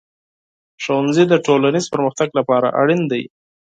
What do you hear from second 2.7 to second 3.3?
اړین دی.